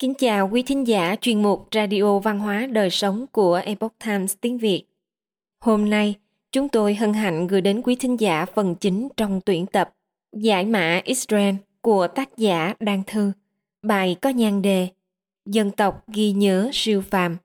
[0.00, 4.34] Kính chào quý thính giả chuyên mục Radio Văn hóa Đời Sống của Epoch Times
[4.40, 4.84] tiếng Việt.
[5.64, 6.14] Hôm nay,
[6.52, 9.94] chúng tôi hân hạnh gửi đến quý thính giả phần chính trong tuyển tập
[10.32, 13.32] Giải mã Israel của tác giả Đan Thư.
[13.82, 14.88] Bài có nhan đề
[15.46, 17.36] Dân tộc ghi nhớ siêu phàm.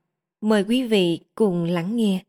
[0.41, 2.19] Mời quý vị cùng lắng nghe.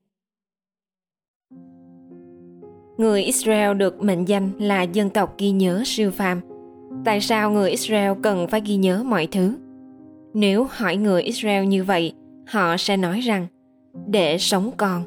[2.97, 6.41] Người Israel được mệnh danh là dân tộc ghi nhớ siêu phàm.
[7.05, 9.66] Tại sao người Israel cần phải ghi nhớ mọi thứ?
[10.39, 12.13] Nếu hỏi người Israel như vậy,
[12.47, 13.47] họ sẽ nói rằng
[14.07, 15.03] để sống còn.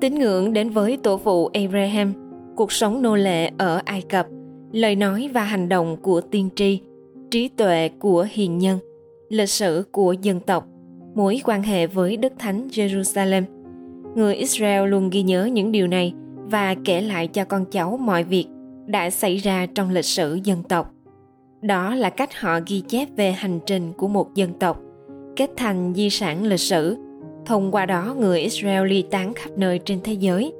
[0.00, 2.12] Tín ngưỡng đến với tổ phụ Abraham,
[2.56, 4.26] cuộc sống nô lệ ở Ai Cập,
[4.72, 6.80] lời nói và hành động của tiên tri,
[7.30, 8.78] trí tuệ của hiền nhân,
[9.28, 10.66] lịch sử của dân tộc,
[11.14, 13.42] mối quan hệ với Đức Thánh Jerusalem.
[14.14, 18.24] Người Israel luôn ghi nhớ những điều này và kể lại cho con cháu mọi
[18.24, 18.46] việc
[18.86, 20.93] đã xảy ra trong lịch sử dân tộc
[21.64, 24.80] đó là cách họ ghi chép về hành trình của một dân tộc,
[25.36, 26.96] kết thành di sản lịch sử.
[27.46, 30.52] Thông qua đó, người israel ly tán khắp nơi trên thế giới.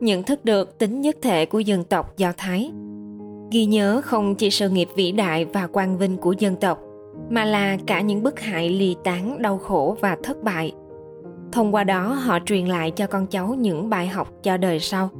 [0.00, 2.70] Nhận thức được tính nhất thể của dân tộc do thái.
[3.50, 6.80] Ghi nhớ không chỉ sự nghiệp vĩ đại và quang vinh của dân tộc,
[7.30, 10.72] mà là cả những bức hại ly tán, đau khổ và thất bại.
[11.52, 15.10] Thông qua đó, họ truyền lại cho con cháu những bài học cho đời sau.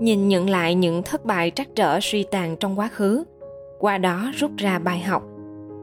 [0.00, 3.24] Nhìn nhận lại những thất bại trắc trở suy tàn trong quá khứ
[3.78, 5.22] qua đó rút ra bài học.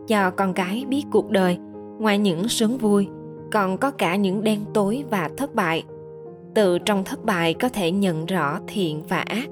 [0.08, 1.58] Cho con cái biết cuộc đời,
[2.00, 3.08] ngoài những sướng vui,
[3.52, 5.84] còn có cả những đen tối và thất bại.
[6.54, 9.50] Từ trong thất bại có thể nhận rõ thiện và ác,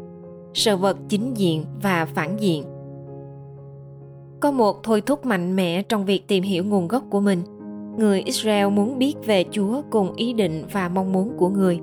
[0.53, 2.63] sự vật chính diện và phản diện.
[4.39, 7.39] Có một thôi thúc mạnh mẽ trong việc tìm hiểu nguồn gốc của mình.
[7.97, 11.79] Người israel muốn biết về chúa cùng ý định và mong muốn của người.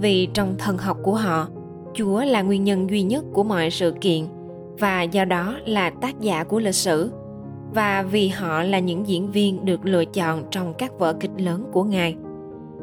[0.00, 1.48] Vì trong thần học của họ,
[1.94, 4.24] chúa là nguyên nhân duy nhất của mọi sự kiện
[4.78, 7.10] và do đó là tác giả của lịch sử.
[7.74, 11.64] Và vì họ là những diễn viên được lựa chọn trong các vở kịch lớn
[11.72, 12.16] của ngài.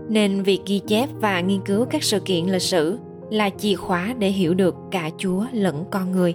[0.10, 2.98] Nên việc ghi chép và nghiên cứu các sự kiện lịch sử
[3.30, 6.34] là chìa khóa để hiểu được cả chúa lẫn con người.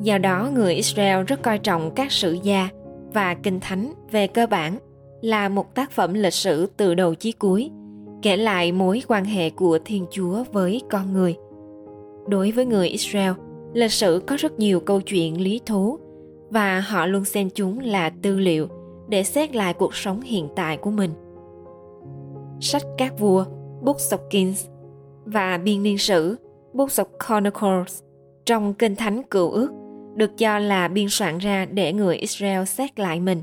[0.00, 2.68] Do đó, người israel rất coi trọng các sử gia
[3.12, 4.78] và kinh thánh về cơ bản
[5.20, 7.70] là một tác phẩm lịch sử từ đầu chí cuối,
[8.22, 11.34] kể lại mối quan hệ của thiên chúa với con người.
[12.28, 13.32] Đối với người israel
[13.74, 15.98] lịch sử có rất nhiều câu chuyện lý thú
[16.50, 18.68] và họ luôn xem chúng là tư liệu
[19.08, 21.10] để xét lại cuộc sống hiện tại của mình.
[22.60, 23.44] Sách các vua,
[23.82, 24.66] Books of Kings
[25.24, 26.36] và biên niên sử,
[26.72, 28.02] Books of Chronicles
[28.46, 29.70] trong Kinh Thánh Cựu Ước
[30.14, 33.42] được cho là biên soạn ra để người Israel xét lại mình.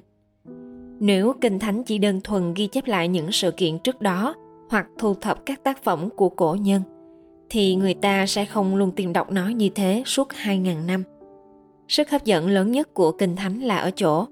[1.00, 4.36] Nếu Kinh Thánh chỉ đơn thuần ghi chép lại những sự kiện trước đó
[4.70, 6.82] hoặc thu thập các tác phẩm của cổ nhân–
[7.50, 11.04] thì người ta sẽ không luôn tìm đọc nó như thế suốt 2.000 năm.
[11.88, 14.26] Sức hấp dẫn lớn nhất của Kinh Thánh là ở chỗ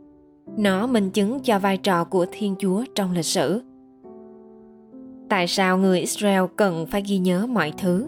[0.58, 3.62] nó minh chứng cho vai trò của Thiên Chúa trong lịch sử.
[5.30, 8.08] Tại sao người Israel cần phải ghi nhớ mọi thứ?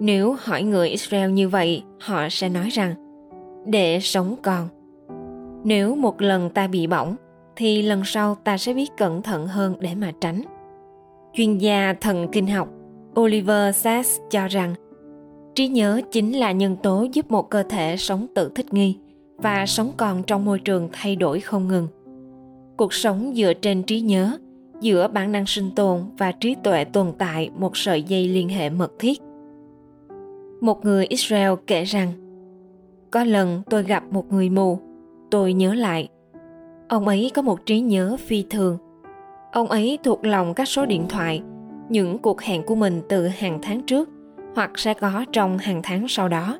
[0.00, 2.94] Nếu hỏi người Israel như vậy, họ sẽ nói rằng
[3.66, 4.68] để sống còn.
[5.64, 7.16] Nếu một lần ta bị bỏng,
[7.56, 10.42] thì lần sau ta sẽ biết cẩn thận hơn để mà tránh.
[11.32, 12.68] Chuyên gia thần kinh học
[13.20, 14.74] Oliver Sacks cho rằng
[15.54, 18.96] trí nhớ chính là nhân tố giúp một cơ thể sống tự thích nghi
[19.36, 21.88] và sống còn trong môi trường thay đổi không ngừng.
[22.76, 24.38] Cuộc sống dựa trên trí nhớ,
[24.80, 28.70] giữa bản năng sinh tồn và trí tuệ tồn tại một sợi dây liên hệ
[28.70, 29.20] mật thiết.
[30.60, 32.12] Một người Israel kể rằng,
[33.10, 34.78] có lần tôi gặp một người mù,
[35.30, 36.08] tôi nhớ lại.
[36.88, 38.78] Ông ấy có một trí nhớ phi thường.
[39.52, 41.42] Ông ấy thuộc lòng các số điện thoại
[41.92, 44.08] những cuộc hẹn của mình từ hàng tháng trước,
[44.54, 46.58] hoặc sẽ có trong hàng tháng sau đó.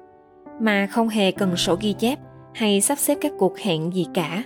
[0.60, 2.19] Mà không hề cần sổ ghi chép
[2.54, 4.42] hay sắp xếp các cuộc hẹn gì cả.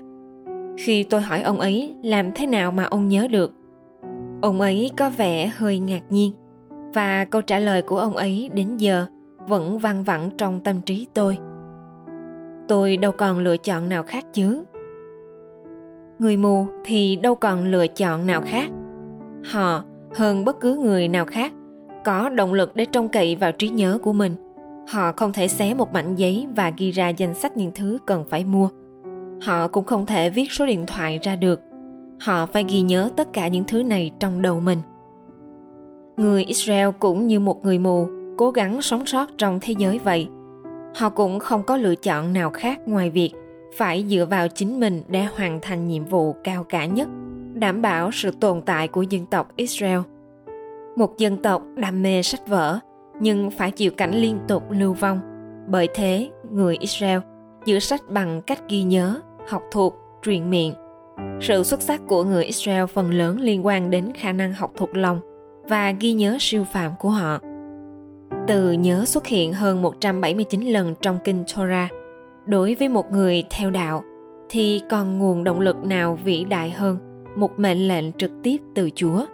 [0.79, 3.53] Khi tôi hỏi ông ấy làm thế nào mà ông nhớ được,
[4.43, 6.33] ông ấy có vẻ hơi ngạc nhiên.
[6.95, 9.07] Và câu trả lời của ông ấy đến giờ
[9.49, 11.39] vẫn văng vẳng trong tâm trí tôi.
[12.69, 14.65] Tôi đâu còn lựa chọn nào khác chứ?
[16.19, 18.69] Người mù thì đâu còn lựa chọn nào khác?
[19.45, 19.85] Họ
[20.17, 21.53] hơn bất cứ người nào khác,
[22.05, 24.35] có động lực để trông cậy vào trí nhớ của mình.
[24.89, 28.25] Họ không thể xé một mảnh giấy và ghi ra danh sách những thứ cần
[28.31, 28.69] phải mua.
[29.43, 31.61] Họ cũng không thể viết số điện thoại ra được.
[32.21, 34.79] Họ phải ghi nhớ tất cả những thứ này trong đầu mình.
[36.17, 40.29] Người israel cũng như một người mù, cố gắng sống sót trong thế giới vậy.
[40.97, 43.33] Họ cũng không có lựa chọn nào khác ngoài việc
[43.77, 47.09] phải dựa vào chính mình để hoàn thành nhiệm vụ cao cả nhất
[47.57, 49.99] đảm bảo sự tồn tại của dân tộc Israel.
[50.97, 52.79] Một dân tộc đam mê sách vở
[53.21, 55.21] nhưng phải chịu cảnh liên tục lưu vong.
[55.69, 57.19] Bởi thế, người Israel
[57.65, 60.75] giữ sách bằng cách ghi nhớ, học thuộc, truyền miệng.
[61.41, 64.97] Sự xuất sắc của người Israel phần lớn liên quan đến khả năng học thuộc
[64.97, 65.21] lòng
[65.69, 67.39] và ghi nhớ siêu phàm của họ.
[68.47, 71.91] Từ nhớ xuất hiện hơn 179 lần trong kinh Torah.
[72.47, 74.03] Đối với một người theo đạo
[74.49, 77.06] thì còn nguồn động lực nào vĩ đại hơn
[77.37, 79.27] một mệnh lệnh trực tiếp từ Chúa.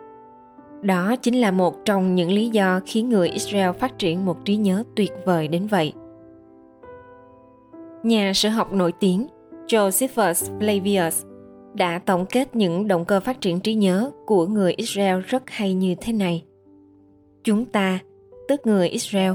[0.82, 4.56] Đó chính là một trong những lý do khiến người Israel phát triển một trí
[4.56, 5.92] nhớ tuyệt vời đến vậy.
[8.02, 9.26] Nhà sử học nổi tiếng
[9.66, 11.26] Josephus Flavius
[11.74, 15.74] đã tổng kết những động cơ phát triển trí nhớ của người Israel rất hay
[15.74, 16.44] như thế này.
[17.44, 17.98] Chúng ta,
[18.48, 19.32] tức người Israel,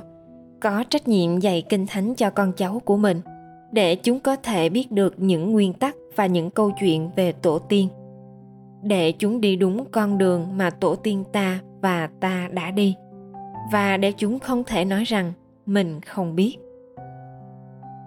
[0.62, 3.22] có trách nhiệm dạy kinh thánh cho con cháu của mình
[3.72, 7.60] để chúng có thể biết được những nguyên tắc và những câu chuyện về tổ
[7.60, 7.88] tiên
[8.88, 12.96] để chúng đi đúng con đường mà tổ tiên ta và ta đã đi
[13.72, 15.34] và để chúng không thể nói rằng
[15.66, 16.58] mình không biết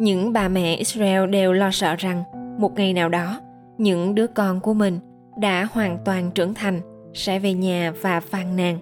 [0.01, 2.23] những bà mẹ israel đều lo sợ rằng
[2.59, 3.41] một ngày nào đó,
[3.79, 4.99] những đứa con của mình
[5.39, 6.81] đã hoàn toàn trưởng thành,
[7.15, 8.79] sẽ về nhà và phàn nàn.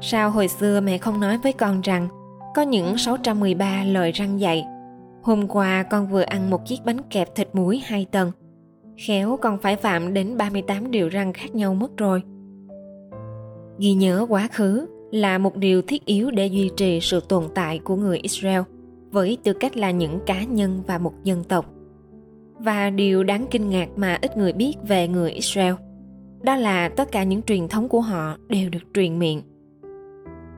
[0.00, 2.08] Sao hồi xưa mẹ không nói với con rằng
[2.54, 4.66] có những 613 lời răng dạy.
[5.22, 8.32] Hôm qua con vừa ăn một chiếc bánh kẹp thịt muối hai tầng.
[9.06, 12.22] Khéo còn phải phạm đến 38 điều răng khác nhau mất rồi.
[13.78, 17.78] Ghi nhớ quá khứ là một điều thiết yếu để duy trì sự tồn tại
[17.78, 18.60] của người Israel
[19.10, 21.66] với tư cách là những cá nhân và một dân tộc
[22.58, 25.74] và điều đáng kinh ngạc mà ít người biết về người Israel
[26.42, 29.42] đó là tất cả những truyền thống của họ đều được truyền miệng.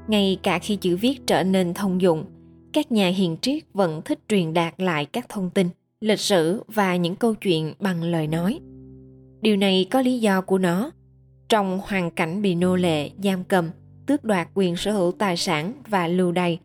[0.08, 2.24] Ngay cả khi chữ viết trở nên thông dụng,
[2.72, 5.68] các nhà hiền triết vẫn thích truyền đạt lại các thông tin,
[6.04, 8.60] lịch sử và những câu chuyện bằng lời nói.
[9.40, 10.90] Điều này có lý do của nó.
[11.48, 13.70] Trong hoàn cảnh bị nô lệ, giam cầm,
[14.06, 16.58] tước đoạt quyền sở hữu tài sản và lưu đày,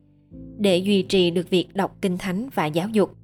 [0.57, 3.15] để duy trì được việc đọc kinh thánh và giáo dục,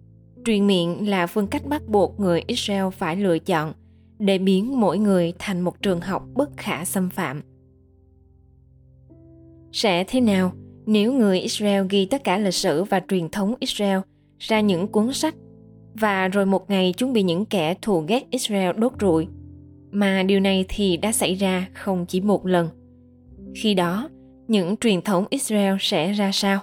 [0.46, 3.74] Truyền miệng là phương cách bắt buộc người Israel phải lựa chọn
[4.20, 7.42] để biến mỗi người thành một trường học bất khả xâm phạm.
[9.72, 10.52] Sẽ thế nào
[10.86, 14.00] nếu người Israel ghi tất cả lịch sử và truyền thống Israel
[14.40, 15.36] ra những cuốn sách
[16.00, 19.28] và rồi một ngày chúng bị những kẻ thù ghét Israel đốt rụi?
[19.92, 22.70] Mà điều này thì đã xảy ra không chỉ một lần.
[23.56, 24.10] Khi đó,
[24.48, 26.60] những truyền thống Israel sẽ ra sao?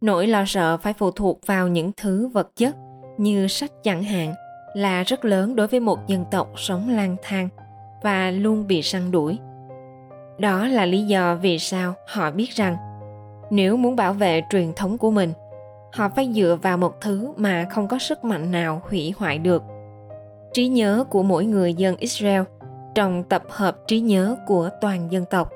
[0.00, 2.76] Nỗi lo sợ phải phụ thuộc vào những thứ vật chất
[3.18, 4.34] như sách chẳng hạn
[4.74, 7.48] là rất lớn đối với một dân tộc sống lang thang
[8.02, 9.38] và luôn bị săn đuổi
[10.38, 12.76] đó là lý do vì sao họ biết rằng
[13.50, 15.32] nếu muốn bảo vệ truyền thống của mình
[15.94, 19.62] họ phải dựa vào một thứ mà không có sức mạnh nào hủy hoại được.
[20.52, 22.42] Trí nhớ của mỗi người dân israel
[22.94, 25.50] trong tập hợp trí nhớ của toàn dân tộc.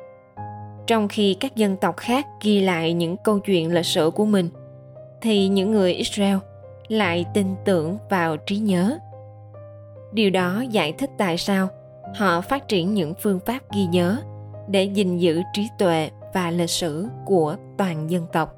[0.87, 4.51] Trong khi các dân tộc khác ghi lại những câu chuyện lịch sử của mình,
[5.21, 6.37] thì những người israel
[6.89, 8.99] lại tin tưởng vào trí nhớ.
[10.13, 11.69] Điều đó giải thích tại sao
[12.17, 14.17] họ phát triển những phương pháp ghi nhớ
[14.69, 18.58] để gìn giữ trí tuệ và lịch sử của toàn dân tộc.